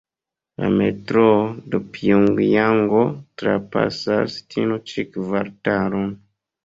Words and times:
La 0.61 0.69
Metroo 0.77 1.35
de 1.75 1.81
Pjongjango 1.97 3.03
trapasas 3.43 4.39
tiun 4.55 4.75
ĉi 4.93 5.07
kvartalon. 5.15 6.09